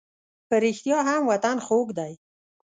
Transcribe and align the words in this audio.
په 0.47 0.55
رښتیا 0.63 0.99
هم 1.07 1.21
وطن 1.31 1.57
خوږ 1.65 1.87
دی. 1.99 2.13